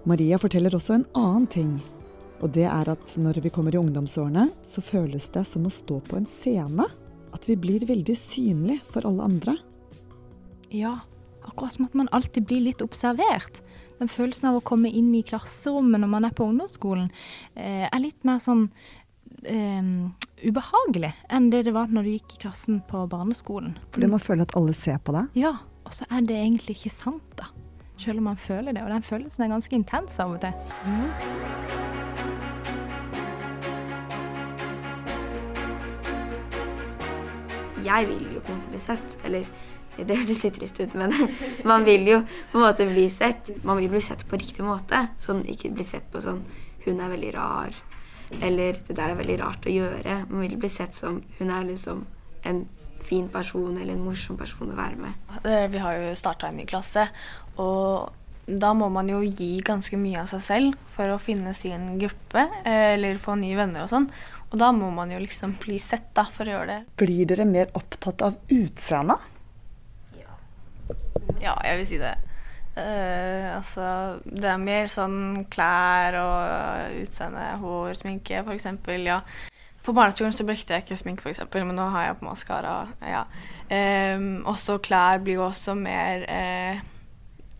Maria 0.06 0.38
forteller 0.38 0.76
også 0.78 1.00
en 1.00 1.08
annen 1.18 1.48
ting. 1.50 1.72
Og 2.44 2.52
det 2.54 2.68
er 2.68 2.90
at 2.92 3.16
når 3.18 3.40
vi 3.42 3.50
kommer 3.50 3.74
i 3.74 3.80
ungdomsårene, 3.80 4.46
så 4.68 4.84
føles 4.84 5.26
det 5.34 5.42
som 5.50 5.66
å 5.66 5.72
stå 5.74 5.98
på 6.06 6.20
en 6.20 6.30
scene. 6.30 6.86
At 7.34 7.48
vi 7.50 7.58
blir 7.58 7.82
veldig 7.88 8.16
synlig 8.20 8.78
for 8.86 9.08
alle 9.08 9.26
andre. 9.26 9.56
Ja, 10.74 11.00
akkurat 11.44 11.76
som 11.76 11.86
at 11.86 11.94
man 11.98 12.10
alltid 12.12 12.46
blir 12.48 12.64
litt 12.64 12.82
observert. 12.84 13.62
Den 14.00 14.10
følelsen 14.10 14.50
av 14.50 14.58
å 14.58 14.64
komme 14.66 14.90
inn 14.90 15.12
i 15.14 15.22
klasserommet 15.26 16.02
når 16.02 16.10
man 16.10 16.26
er 16.28 16.34
på 16.34 16.46
ungdomsskolen, 16.50 17.10
eh, 17.54 17.86
er 17.86 18.02
litt 18.02 18.24
mer 18.26 18.40
sånn 18.42 18.66
eh, 19.44 19.82
ubehagelig 20.44 21.12
enn 21.32 21.50
det 21.52 21.64
det 21.68 21.74
var 21.76 21.92
når 21.92 22.06
du 22.06 22.14
gikk 22.16 22.36
i 22.36 22.42
klassen 22.46 22.80
på 22.88 23.04
barneskolen. 23.10 23.76
Fordi 23.94 24.10
man 24.10 24.22
føler 24.22 24.48
at 24.48 24.56
alle 24.58 24.74
ser 24.76 24.98
på 25.04 25.14
deg. 25.16 25.30
Ja, 25.38 25.56
og 25.84 25.94
så 25.94 26.08
er 26.10 26.24
det 26.26 26.36
egentlig 26.40 26.78
ikke 26.78 26.94
sant, 26.94 27.36
da. 27.38 27.50
Selv 28.00 28.18
om 28.18 28.24
man 28.24 28.36
føler 28.40 28.74
det. 28.74 28.82
Og 28.82 28.90
den 28.90 29.04
følelsen 29.06 29.44
er 29.44 29.52
ganske 29.52 29.76
intens 29.76 30.18
av 30.18 30.34
og 30.34 30.40
til. 30.42 30.52
Jeg 37.84 38.08
vil 38.08 38.32
jo 38.34 38.40
på 38.40 38.50
en 38.50 38.58
måte 38.58 38.72
bli 38.72 38.80
sett. 38.82 39.16
Eller 39.28 39.46
det 39.98 40.18
hørtes 40.18 40.42
litt 40.44 40.58
trist 40.58 40.80
ut, 40.80 40.94
men 40.98 41.14
man 41.70 41.86
vil 41.86 42.06
jo 42.10 42.20
på 42.52 42.58
en 42.58 42.66
måte 42.66 42.86
bli 42.88 43.06
sett. 43.12 43.52
Man 43.62 43.78
vil 43.80 43.92
bli 43.92 44.02
sett 44.04 44.26
på 44.28 44.40
riktig 44.40 44.66
måte. 44.66 45.06
Sånn, 45.22 45.44
ikke 45.50 45.72
bli 45.74 45.86
sett 45.86 46.10
på 46.12 46.22
sånn 46.24 46.44
Hun 46.84 46.98
er 47.00 47.12
veldig 47.14 47.30
rar. 47.32 47.76
Eller 48.44 48.76
det 48.76 48.96
der 48.96 49.12
er 49.12 49.20
veldig 49.20 49.38
rart 49.40 49.68
å 49.68 49.72
gjøre. 49.72 50.24
Man 50.28 50.42
vil 50.44 50.58
bli 50.60 50.68
sett 50.72 50.96
som 50.96 51.22
hun 51.38 51.52
er 51.54 51.64
liksom 51.68 52.02
en 52.44 52.66
fin 53.04 53.28
person 53.28 53.76
eller 53.76 53.94
en 53.94 54.04
morsom 54.04 54.36
person 54.40 54.72
å 54.72 54.76
være 54.76 55.00
med. 55.00 55.48
Vi 55.72 55.80
har 55.80 55.96
jo 56.00 56.12
starta 56.18 56.48
en 56.48 56.58
ny 56.60 56.66
klasse, 56.68 57.06
og 57.60 58.12
da 58.44 58.72
må 58.76 58.90
man 58.92 59.08
jo 59.08 59.22
gi 59.24 59.58
ganske 59.64 59.96
mye 60.00 60.20
av 60.24 60.28
seg 60.32 60.42
selv 60.44 60.88
for 60.92 61.12
å 61.12 61.20
finne 61.20 61.54
sin 61.56 61.94
gruppe, 62.00 62.44
eh, 62.64 62.94
eller 62.94 63.20
få 63.20 63.38
nye 63.40 63.56
venner 63.56 63.86
og 63.86 63.92
sånn. 63.92 64.08
Og 64.50 64.58
da 64.60 64.70
må 64.76 64.90
man 64.94 65.10
jo 65.10 65.20
liksom 65.22 65.56
bli 65.62 65.78
sett 65.82 66.10
da, 66.14 66.26
for 66.30 66.46
å 66.46 66.58
gjøre 66.58 66.68
det. 66.70 66.80
Blir 67.00 67.30
dere 67.30 67.46
mer 67.48 67.72
opptatt 67.74 68.22
av 68.22 68.36
utseendet? 68.52 69.32
Ja, 71.44 71.54
jeg 71.68 71.80
vil 71.82 71.90
si 71.92 72.00
det. 72.00 72.14
Uh, 72.74 73.54
altså, 73.54 73.86
det 74.26 74.48
er 74.50 74.62
mer 74.62 74.88
sånn 74.90 75.44
klær 75.52 76.16
og 76.18 77.02
utseende, 77.04 77.44
hår, 77.62 77.92
sminke, 78.00 78.40
eksempel. 78.56 79.04
Ja. 79.06 79.20
På 79.84 79.92
barneskolen 79.92 80.32
så 80.32 80.46
brukte 80.48 80.72
jeg 80.72 80.86
ikke 80.86 80.96
sminke, 80.96 81.28
eksempel, 81.28 81.66
men 81.68 81.76
nå 81.76 81.90
har 81.92 82.08
jeg 82.08 82.16
på 82.18 82.24
maskara. 82.24 82.72
Ja. 83.04 83.26
Ehm, 83.68 84.42
også 84.48 84.78
klær 84.80 85.20
blir 85.20 85.36
jo 85.38 85.44
også 85.44 85.74
mer 85.76 86.24
eh, 86.24 86.78
eh, 86.78 86.93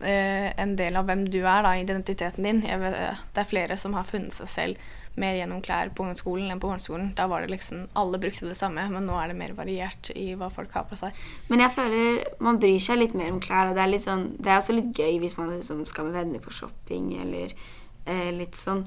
en 0.03 0.75
del 0.75 0.97
av 0.99 1.07
hvem 1.07 1.23
du 1.31 1.39
er, 1.39 1.63
da, 1.63 1.71
identiteten 1.79 2.43
din. 2.43 2.61
Vet, 2.65 2.97
det 3.35 3.41
er 3.41 3.47
flere 3.47 3.77
som 3.79 3.95
har 3.95 4.07
funnet 4.09 4.35
seg 4.35 4.49
selv 4.51 4.93
mer 5.15 5.37
gjennom 5.37 5.61
klær 5.63 5.91
på 5.95 6.03
ungdomsskolen 6.03 6.51
enn 6.51 6.59
på 6.59 6.69
barneskolen. 6.69 7.13
Da 7.15 7.27
var 7.31 7.43
det 7.43 7.53
liksom 7.53 7.85
alle 7.99 8.19
brukte 8.19 8.49
det 8.49 8.57
samme, 8.59 8.83
men 8.91 9.07
nå 9.07 9.15
er 9.19 9.31
det 9.31 9.37
mer 9.39 9.55
variert 9.57 10.11
i 10.15 10.33
hva 10.35 10.49
folk 10.51 10.75
har 10.75 10.87
på 10.89 10.97
seg. 10.99 11.15
Men 11.47 11.63
jeg 11.63 11.75
føler 11.77 12.21
man 12.43 12.59
bryr 12.59 12.81
seg 12.83 12.99
litt 12.99 13.15
mer 13.17 13.31
om 13.31 13.39
klær, 13.43 13.71
og 13.71 13.79
det 13.79 13.85
er, 13.85 13.93
litt 13.93 14.05
sånn, 14.05 14.27
det 14.35 14.51
er 14.51 14.59
også 14.59 14.75
litt 14.75 14.91
gøy 14.99 15.19
hvis 15.23 15.37
man 15.39 15.53
liksom 15.55 15.85
skal 15.89 16.09
med 16.09 16.19
venner 16.19 16.43
på 16.43 16.53
shopping 16.55 17.13
eller 17.23 17.55
eh, 17.55 18.31
litt 18.35 18.59
sånn. 18.59 18.83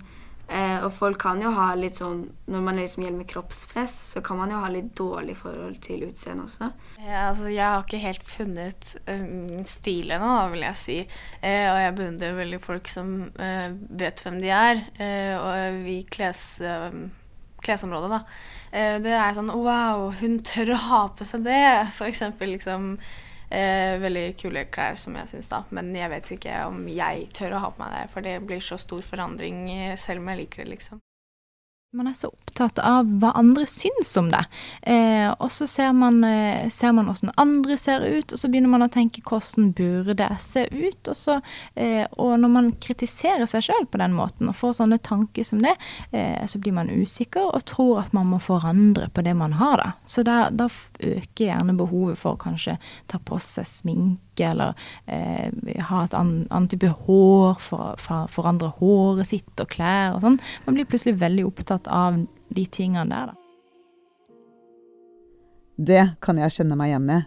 Eh, 0.49 0.78
og 0.81 0.88
folk 0.97 1.19
kan 1.21 1.43
jo 1.45 1.50
ha 1.52 1.67
litt 1.76 1.99
sånn 2.00 2.23
Når 2.49 2.62
man 2.64 2.78
liksom 2.81 3.02
gjelder 3.02 3.19
med 3.21 3.28
kroppspress, 3.28 3.95
så 4.14 4.23
kan 4.25 4.38
man 4.40 4.55
jo 4.55 4.61
ha 4.62 4.71
litt 4.73 4.95
dårlig 4.97 5.35
forhold 5.37 5.76
til 5.85 6.07
utseendet 6.07 6.47
også. 6.47 6.71
Ja, 7.02 7.26
altså, 7.26 7.50
jeg 7.52 7.64
har 7.67 7.85
ikke 7.85 8.00
helt 8.00 8.25
funnet 8.25 8.95
um, 9.11 9.26
min 9.50 9.69
stil 9.69 10.14
ennå, 10.17 10.33
vil 10.55 10.64
jeg 10.64 10.81
si. 10.81 10.99
Eh, 11.43 11.67
og 11.69 11.81
jeg 11.83 11.97
beundrer 12.00 12.40
veldig 12.40 12.62
folk 12.64 12.88
som 12.88 13.12
eh, 13.37 13.69
vet 14.00 14.25
hvem 14.25 14.40
de 14.40 14.52
er. 14.57 14.83
Eh, 14.97 15.35
og 15.37 15.83
vi 15.85 16.00
kles, 16.09 16.43
eh, 16.64 16.99
klesområdet, 17.64 18.11
da. 18.17 18.23
Eh, 18.73 18.97
det 19.05 19.12
er 19.21 19.37
sånn 19.37 19.52
Wow, 19.52 20.09
hun 20.23 20.40
tør 20.49 20.73
å 20.75 20.83
ha 20.88 21.02
på 21.12 21.28
seg 21.28 21.45
det! 21.45 21.64
For 21.99 22.09
eksempel 22.09 22.57
liksom 22.57 22.95
eh, 23.50 23.97
Veldig 24.02 24.26
kule 24.40 24.64
klær, 24.73 24.99
som 25.00 25.17
jeg 25.19 25.33
syns, 25.33 25.50
da. 25.52 25.62
Men 25.75 25.90
jeg 25.97 26.12
vet 26.12 26.33
ikke 26.37 26.62
om 26.69 26.81
jeg 26.93 27.28
tør 27.37 27.57
å 27.57 27.64
ha 27.64 27.71
på 27.75 27.83
meg 27.83 27.95
det, 27.97 28.07
for 28.12 28.26
det 28.26 28.38
blir 28.47 28.64
så 28.64 28.78
stor 28.81 29.05
forandring, 29.05 29.67
eh, 29.71 29.97
selv 30.00 30.23
om 30.23 30.33
jeg 30.33 30.45
liker 30.45 30.64
det, 30.64 30.73
liksom. 30.76 31.02
Man 31.97 32.04
er 32.11 32.12
så 32.12 32.28
opptatt 32.28 32.76
av 32.85 33.07
hva 33.16 33.30
andre 33.40 33.62
syns 33.64 34.11
om 34.21 34.26
det. 34.28 34.42
Eh, 34.92 35.30
og 35.40 35.49
så 35.49 35.64
ser 35.64 35.95
man, 35.97 36.18
eh, 36.25 36.68
ser 36.68 36.92
man 36.92 37.07
hvordan 37.09 37.33
andre 37.40 37.78
ser 37.80 38.04
ut, 38.04 38.28
og 38.28 38.37
så 38.38 38.50
begynner 38.52 38.68
man 38.68 38.85
å 38.85 38.90
tenke 38.92 39.23
hvordan 39.25 39.71
burde 39.73 40.21
jeg 40.21 40.45
se 40.45 40.66
ut? 40.68 41.09
Og, 41.09 41.16
så, 41.16 41.38
eh, 41.80 42.04
og 42.21 42.35
når 42.42 42.52
man 42.52 42.71
kritiserer 42.76 43.49
seg 43.49 43.64
sjøl 43.71 43.88
på 43.88 44.02
den 44.02 44.12
måten 44.12 44.50
og 44.52 44.59
får 44.61 44.76
sånne 44.83 45.00
tanker 45.00 45.49
som 45.49 45.64
det, 45.64 45.78
eh, 46.12 46.45
så 46.45 46.61
blir 46.61 46.76
man 46.76 46.92
usikker 46.92 47.54
og 47.54 47.64
tror 47.64 48.04
at 48.04 48.12
man 48.12 48.28
må 48.35 48.38
forandre 48.38 49.09
på 49.09 49.25
det 49.25 49.35
man 49.35 49.57
har. 49.57 49.80
Da. 49.80 49.92
Så 50.04 50.23
da, 50.28 50.50
da 50.50 50.68
øker 50.68 51.47
gjerne 51.47 51.73
behovet 51.73 52.18
for 52.18 52.37
å 52.37 52.42
kanskje 52.45 52.76
ta 53.07 53.16
på 53.16 53.40
seg 53.40 53.64
sminke 53.64 54.45
eller 54.45 54.76
eh, 55.07 55.49
ha 55.88 56.04
et 56.04 56.14
an, 56.14 56.47
annet 56.50 56.71
type 56.76 56.92
hår, 57.07 57.57
for, 57.64 57.97
for, 57.99 58.28
forandre 58.28 58.75
håret 58.76 59.26
sitt 59.26 59.57
og 59.59 59.73
klær 59.73 60.18
og 60.18 60.21
sånn. 60.23 60.38
Man 60.66 60.76
blir 60.76 60.87
plutselig 60.87 61.16
veldig 61.18 61.49
opptatt 61.49 61.78
av 61.87 62.19
de 62.51 62.65
tingene 62.67 63.07
der, 63.13 63.31
da. 63.31 63.37
Det 65.79 66.05
kan 66.25 66.41
jeg 66.41 66.51
kjenne 66.57 66.75
meg 66.75 66.91
igjen 66.91 67.11
i. 67.15 67.21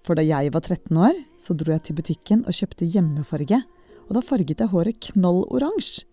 For 0.00 0.16
da 0.16 0.24
jeg 0.24 0.52
var 0.54 0.64
13 0.64 0.96
år, 0.96 1.18
så 1.36 1.52
dro 1.52 1.74
jeg 1.74 1.84
til 1.84 1.98
butikken 1.98 2.44
og 2.48 2.56
kjøpte 2.56 2.88
hjemmefarge. 2.88 3.60
Og 4.08 4.14
da 4.16 4.22
farget 4.24 4.62
jeg 4.64 4.72
håret 4.72 5.02
knalloransje. 5.10 6.06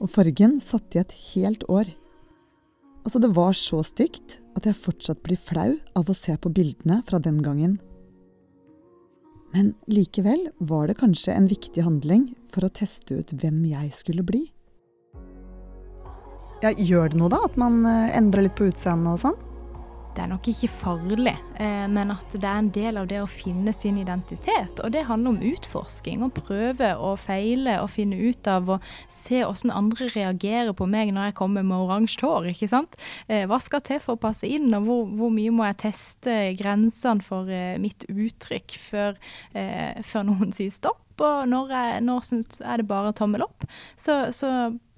Og 0.00 0.08
fargen 0.08 0.56
satt 0.64 0.96
i 0.96 1.02
et 1.02 1.12
helt 1.34 1.66
år. 1.68 1.90
Altså, 3.04 3.20
det 3.20 3.34
var 3.36 3.52
så 3.56 3.82
stygt 3.84 4.38
at 4.56 4.64
jeg 4.64 4.80
fortsatt 4.80 5.20
blir 5.24 5.36
flau 5.36 5.74
av 5.96 6.08
å 6.08 6.16
se 6.16 6.32
på 6.40 6.52
bildene 6.56 7.02
fra 7.04 7.20
den 7.20 7.42
gangen. 7.44 7.76
Men 9.52 9.74
likevel 9.90 10.46
var 10.64 10.88
det 10.88 10.98
kanskje 11.00 11.34
en 11.34 11.48
viktig 11.50 11.84
handling 11.84 12.30
for 12.48 12.64
å 12.64 12.72
teste 12.72 13.20
ut 13.20 13.34
hvem 13.36 13.60
jeg 13.68 13.92
skulle 13.96 14.24
bli. 14.24 14.46
Ja, 16.60 16.74
gjør 16.76 17.08
det 17.08 17.16
noe 17.16 17.32
da, 17.32 17.38
at 17.46 17.54
man 17.60 17.86
eh, 17.88 18.10
endrer 18.18 18.44
litt 18.44 18.58
på 18.58 18.66
utseendet 18.68 19.14
og 19.14 19.22
sånn? 19.22 19.38
Det 20.10 20.24
er 20.24 20.28
nok 20.28 20.48
ikke 20.50 20.68
farlig, 20.68 21.32
eh, 21.62 21.86
men 21.88 22.10
at 22.12 22.34
det 22.34 22.44
er 22.44 22.58
en 22.60 22.68
del 22.74 22.98
av 23.00 23.06
det 23.08 23.22
å 23.22 23.28
finne 23.30 23.72
sin 23.72 23.96
identitet. 23.96 24.82
Og 24.84 24.92
det 24.92 25.06
handler 25.08 25.32
om 25.32 25.54
utforsking, 25.54 26.20
å 26.26 26.28
prøve 26.34 26.90
og 27.00 27.16
feile 27.22 27.78
og 27.80 27.92
finne 27.94 28.18
ut 28.18 28.50
av 28.50 28.74
og 28.74 28.90
se 29.08 29.40
hvordan 29.40 29.72
andre 29.72 30.10
reagerer 30.12 30.76
på 30.76 30.90
meg 30.90 31.14
når 31.16 31.30
jeg 31.30 31.38
kommer 31.40 31.64
med 31.64 31.78
oransje 31.78 32.26
hår. 32.26 32.50
ikke 32.52 32.68
sant? 32.68 33.00
Eh, 33.30 33.46
hva 33.48 33.62
skal 33.64 33.80
til 33.86 34.02
for 34.04 34.18
å 34.18 34.24
passe 34.28 34.50
inn, 34.50 34.68
og 34.76 34.84
hvor, 34.90 35.04
hvor 35.16 35.32
mye 35.32 35.54
må 35.54 35.70
jeg 35.70 35.80
teste 35.86 36.40
grensene 36.60 37.24
for 37.24 37.48
mitt 37.80 38.04
uttrykk 38.10 38.76
før, 38.90 39.16
før 40.04 40.28
noen 40.28 40.52
sier 40.52 40.74
stopp? 40.74 41.00
Og 41.20 41.48
når, 41.48 41.74
jeg, 41.74 42.04
når 42.06 42.30
er 42.64 42.80
det 42.80 42.88
bare 42.88 43.12
tommel 43.16 43.44
opp? 43.44 43.66
Så, 44.00 44.32
så 44.36 44.50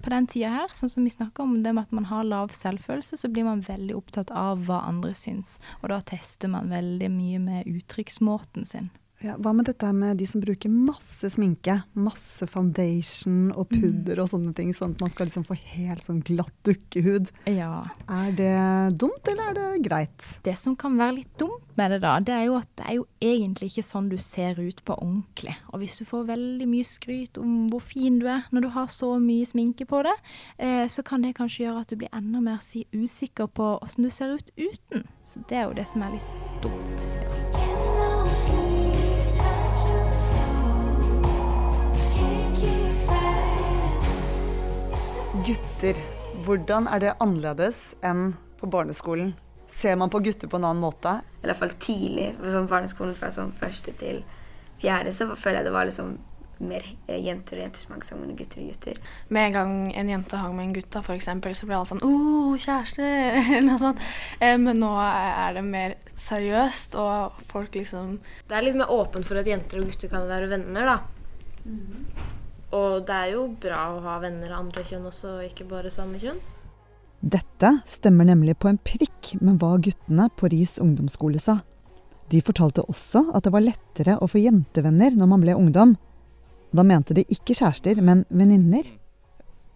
på 0.03 0.11
den 0.11 0.27
tida 0.27 0.51
her, 0.51 0.73
sånn 0.75 0.91
som 0.91 1.05
vi 1.07 1.13
snakker 1.13 1.45
om 1.45 1.61
det 1.63 1.73
med 1.75 1.87
at 1.87 1.95
man 1.95 2.07
har 2.09 2.27
lav 2.27 2.51
selvfølelse, 2.55 3.19
så 3.19 3.31
blir 3.31 3.47
man 3.47 3.63
veldig 3.67 3.95
opptatt 3.99 4.33
av 4.35 4.65
hva 4.67 4.81
andre 4.87 5.13
syns. 5.15 5.57
Og 5.81 5.91
da 5.93 6.01
tester 6.03 6.51
man 6.51 6.71
veldig 6.71 7.11
mye 7.11 7.39
med 7.43 7.71
uttrykksmåten 7.71 8.67
sin. 8.67 8.91
Ja, 9.23 9.37
hva 9.39 9.53
med 9.55 9.69
dette 9.69 9.87
med 9.95 10.17
de 10.19 10.25
som 10.27 10.41
bruker 10.43 10.71
masse 10.71 11.29
sminke? 11.31 11.77
Masse 11.95 12.43
foundation 12.51 13.53
og 13.55 13.69
pudder 13.71 14.19
og 14.19 14.27
sånne 14.33 14.51
ting, 14.57 14.73
sånn 14.75 14.97
at 14.97 15.03
man 15.05 15.13
skal 15.13 15.29
liksom 15.29 15.45
få 15.47 15.55
helt 15.55 16.03
sånn 16.03 16.19
glatt 16.27 16.51
dukkehud. 16.67 17.31
Ja. 17.47 17.85
Er 18.11 18.35
det 18.35 18.97
dumt, 18.99 19.23
eller 19.31 19.53
er 19.53 19.55
det 19.55 19.85
greit? 19.87 20.27
Det 20.43 20.57
som 20.59 20.75
kan 20.79 20.99
være 20.99 21.21
litt 21.21 21.31
dumt 21.39 21.71
med 21.79 21.95
det, 21.95 22.01
da, 22.03 22.17
det 22.19 22.35
er 22.35 22.43
jo 22.49 22.59
at 22.59 22.67
det 22.75 22.89
er 22.89 22.99
jo 22.99 23.07
egentlig 23.23 23.71
ikke 23.71 23.87
sånn 23.87 24.11
du 24.11 24.19
ser 24.19 24.59
ut 24.59 24.83
på 24.83 24.99
ordentlig. 24.99 25.55
Og 25.71 25.79
hvis 25.85 25.95
du 26.01 26.03
får 26.09 26.27
veldig 26.33 26.67
mye 26.75 26.91
skryt 26.91 27.39
om 27.39 27.55
hvor 27.71 27.87
fin 27.87 28.19
du 28.19 28.27
er 28.27 28.43
når 28.51 28.67
du 28.67 28.71
har 28.75 28.91
så 28.91 29.15
mye 29.23 29.47
sminke 29.47 29.87
på 29.87 30.03
deg, 30.03 30.31
eh, 30.59 30.85
så 30.91 31.05
kan 31.07 31.23
det 31.23 31.37
kanskje 31.39 31.69
gjøre 31.69 31.87
at 31.87 31.95
du 31.95 32.01
blir 32.03 32.11
enda 32.11 32.43
mer 32.43 32.59
si, 32.65 32.83
usikker 32.91 33.47
på 33.55 33.77
åssen 33.79 34.03
du 34.03 34.11
ser 34.11 34.35
ut 34.35 34.51
uten. 34.59 35.07
Så 35.23 35.47
det 35.47 35.63
er 35.63 35.69
jo 35.69 35.77
det 35.79 35.87
som 35.87 36.03
er 36.03 36.17
litt 36.17 36.65
dumt. 36.67 37.62
Gutter, 45.43 45.97
hvordan 46.45 46.85
er 46.87 47.01
det 47.03 47.09
annerledes 47.19 47.79
enn 48.05 48.29
på 48.61 48.67
barneskolen? 48.71 49.33
Ser 49.67 49.97
man 49.99 50.11
på 50.13 50.21
gutter 50.23 50.47
på 50.47 50.55
en 50.55 50.67
annen 50.69 50.79
måte? 50.79 51.17
I 51.41 51.49
hvert 51.49 51.59
fall 51.59 51.73
tidlig, 51.83 52.29
på 52.37 52.51
sånn 52.53 52.69
barneskolen 52.71 53.15
fra 53.17 53.27
sånn 53.33 53.51
første 53.57 53.91
til 53.99 54.21
fjerde, 54.79 55.11
så 55.11 55.27
føler 55.33 55.59
jeg 55.59 55.67
det 55.67 55.73
var 55.75 55.89
liksom 55.89 56.13
mer 56.63 56.85
jenter 57.09 57.57
og 57.57 57.63
jenter 57.65 57.81
som 57.81 57.91
hang 57.91 58.05
sammen 58.07 58.29
med 58.29 58.39
gutter 58.39 58.61
og 58.61 58.69
gutter. 58.71 59.01
Med 59.35 59.49
en 59.49 59.57
gang 59.57 59.73
en 59.99 60.11
jente 60.13 60.39
hang 60.39 60.55
med 60.55 60.69
en 60.69 60.75
gutt, 60.77 60.87
da, 60.95 61.01
for 61.03 61.17
eksempel, 61.17 61.57
så 61.59 61.67
ble 61.67 61.75
alle 61.75 61.91
sånn 61.91 62.03
'Å, 62.05 62.13
kjæreste!' 62.63 63.09
eller 63.57 63.67
noe 63.67 63.81
sånt. 63.81 64.05
Eh, 64.39 64.55
men 64.55 64.79
nå 64.79 64.93
er 64.95 65.57
det 65.57 65.65
mer 65.67 65.97
seriøst, 66.13 66.95
og 66.95 67.43
folk 67.51 67.75
liksom 67.75 68.21
Det 68.47 68.55
er 68.55 68.63
litt 68.63 68.79
mer 68.79 68.95
åpent 68.95 69.27
for 69.27 69.43
at 69.43 69.51
jenter 69.51 69.83
og 69.83 69.91
gutter 69.91 70.07
kan 70.07 70.23
være 70.29 70.47
venner, 70.55 70.87
da. 70.87 71.01
Og 72.73 73.03
det 73.05 73.13
er 73.13 73.33
jo 73.35 73.45
bra 73.61 73.83
å 73.93 74.01
ha 74.05 74.17
venner 74.23 74.49
av 74.51 74.63
andre 74.63 74.83
kjønn 74.87 75.05
også, 75.09 75.35
ikke 75.45 75.67
bare 75.69 75.93
samme 75.93 76.21
kjønn. 76.21 76.41
Dette 77.23 77.69
stemmer 77.87 78.27
nemlig 78.27 78.57
på 78.59 78.67
en 78.67 78.79
prikk 78.81 79.35
med 79.39 79.61
hva 79.61 79.77
guttene 79.79 80.25
på 80.35 80.49
Ris 80.51 80.75
ungdomsskole 80.81 81.39
sa. 81.39 81.61
De 82.31 82.41
fortalte 82.43 82.83
også 82.89 83.27
at 83.35 83.45
det 83.45 83.53
var 83.53 83.63
lettere 83.63 84.17
å 84.17 84.27
få 84.27 84.41
jentevenner 84.41 85.15
når 85.15 85.31
man 85.31 85.45
ble 85.45 85.55
ungdom. 85.55 85.95
Da 86.73 86.83
mente 86.83 87.15
de 87.15 87.23
ikke 87.29 87.55
kjærester, 87.55 88.01
men 88.01 88.25
venninner. 88.33 88.89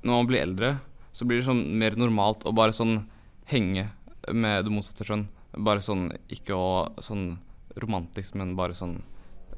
Når 0.02 0.14
man 0.14 0.30
blir 0.30 0.44
eldre, 0.44 0.74
så 1.14 1.28
blir 1.28 1.40
det 1.40 1.48
sånn 1.48 1.64
mer 1.78 1.96
normalt 2.00 2.44
å 2.50 2.56
bare 2.58 2.76
sånn 2.76 3.04
henge 3.52 3.88
med 4.34 4.66
det 4.66 4.74
motsatte 4.74 5.08
kjønn. 5.08 5.28
Bare 5.58 5.84
sånn 5.86 6.10
ikke 6.34 6.58
å 6.58 6.72
sånn 7.00 7.30
romantisk, 7.78 8.36
men 8.36 8.58
bare 8.58 8.76
sånn 8.78 9.00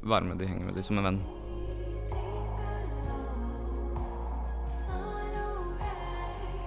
være 0.03 0.27
med 0.27 0.43
de, 0.43 0.51
henge 0.51 0.67
med 0.67 0.77
de 0.77 0.84
som 0.86 1.00
en 1.00 1.10
venn. 1.10 1.24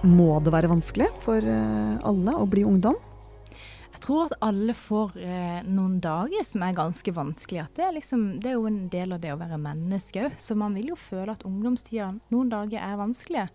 Må 0.03 0.35
det 0.43 0.51
være 0.51 0.67
vanskelig 0.71 1.07
for 1.23 1.39
eh, 1.39 1.95
alle 2.03 2.35
å 2.35 2.47
bli 2.49 2.65
ungdom? 2.67 2.97
Tror 4.03 4.25
at 4.25 4.33
alle 4.43 4.73
får 4.75 5.15
eh, 5.15 5.61
noen 5.63 5.99
dager 6.03 6.43
som 6.43 6.63
er 6.65 6.75
ganske 6.75 7.13
vanskelige. 7.15 7.69
Det, 7.77 7.85
liksom, 7.95 8.25
det 8.43 8.51
er 8.51 8.57
jo 8.57 8.67
en 8.67 8.81
del 8.91 9.15
av 9.15 9.21
det 9.23 9.31
å 9.31 9.39
være 9.39 9.59
menneske 9.61 10.25
òg. 10.25 10.35
Så 10.43 10.57
man 10.59 10.75
vil 10.75 10.91
jo 10.91 10.97
føle 10.99 11.31
at 11.31 11.45
ungdomstida 11.47 12.09
noen 12.33 12.51
dager 12.51 12.83
er 12.83 12.99
vanskelige. 12.99 13.47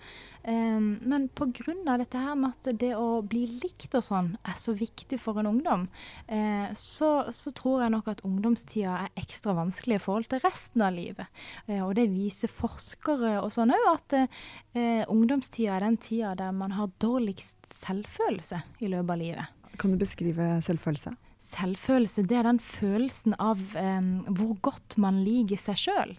Um, 0.49 0.95
men 1.05 1.27
pga. 1.37 1.75
dette 2.01 2.21
her 2.23 2.37
med 2.39 2.55
at 2.55 2.79
det 2.81 2.95
å 2.97 3.21
bli 3.21 3.43
likt 3.61 3.93
og 3.99 4.07
sånn 4.07 4.31
er 4.49 4.57
så 4.57 4.73
viktig 4.73 5.19
for 5.21 5.37
en 5.43 5.51
ungdom, 5.51 5.85
eh, 6.25 6.71
så, 6.79 7.29
så, 7.35 7.53
tror 7.53 7.83
jeg 7.85 7.93
nok 7.93 8.09
at 8.15 8.25
ungdomstida 8.25 8.95
er 9.03 9.21
ekstra 9.21 9.53
vanskelig 9.59 9.99
i 9.99 10.05
forhold 10.07 10.31
til 10.33 10.41
resten 10.47 10.87
av 10.87 10.97
livet. 10.97 11.29
Eh, 11.67 11.83
og 11.85 11.93
det 11.99 12.09
viser 12.15 12.49
forskere 12.49 13.37
og 13.43 13.53
sånn 13.53 13.75
òg, 13.77 13.87
at 13.93 14.19
eh, 14.23 15.05
ungdomstida 15.05 15.77
er 15.77 15.89
den 15.91 16.01
tida 16.01 16.33
der 16.39 16.57
man 16.57 16.79
har 16.79 16.95
dårligst 17.03 17.59
selvfølelse 17.83 18.65
i 18.81 18.89
løpet 18.89 19.17
av 19.19 19.25
livet. 19.27 19.58
Kan 19.79 19.95
du 19.95 20.01
beskrive 20.01 20.59
selvfølelse? 20.67 21.13
Selvfølelse 21.49 22.25
det 22.29 22.37
er 22.37 22.49
den 22.49 22.59
følelsen 22.61 23.37
av 23.41 23.61
eh, 23.79 24.09
hvor 24.35 24.57
godt 24.65 24.99
man 25.01 25.23
liker 25.25 25.61
seg 25.61 25.79
sjøl. 25.87 26.17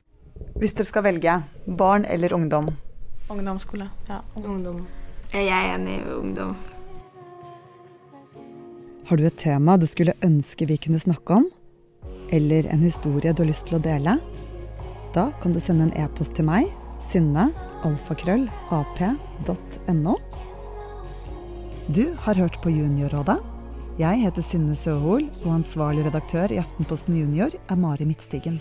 Hvis 0.60 0.74
dere 0.78 0.88
skal 0.88 1.06
velge 1.06 1.36
barn 1.80 2.08
eller 2.08 2.34
ungdom? 2.34 2.72
Ungdomsskole. 3.30 3.89
Ja. 4.10 4.22
Ungdom. 4.42 4.86
Jeg 5.34 5.51
er 5.54 5.75
enig 5.75 6.00
i 6.00 6.13
ungdom. 6.16 6.56
Har 9.10 9.18
du 9.18 9.25
et 9.25 9.38
tema 9.42 9.75
du 9.78 9.86
skulle 9.89 10.16
ønske 10.25 10.66
vi 10.70 10.80
kunne 10.82 11.01
snakke 11.01 11.42
om? 11.42 11.46
Eller 12.34 12.68
en 12.70 12.86
historie 12.86 13.34
du 13.34 13.44
har 13.44 13.50
lyst 13.50 13.68
til 13.70 13.80
å 13.80 13.84
dele? 13.84 14.16
Da 15.13 15.30
kan 15.42 15.54
du 15.54 15.60
sende 15.62 15.88
en 15.89 15.96
e-post 15.98 16.36
til 16.38 16.46
meg, 16.46 16.70
synne, 17.01 17.50
alfakrøll, 17.86 18.48
ap.no. 18.74 20.18
Du 21.89 22.12
har 22.22 22.38
hørt 22.38 22.58
på 22.62 22.69
Juniorrådet. 22.69 23.39
Jeg 23.98 24.19
heter 24.22 24.43
Synne 24.46 24.75
Søhol, 24.77 25.24
og 25.41 25.55
ansvarlig 25.55 26.03
redaktør 26.05 26.51
i 26.53 26.60
Aftenposten 26.62 27.15
Junior 27.17 27.55
er 27.65 27.79
Mari 27.81 28.05
Midtstigen. 28.05 28.60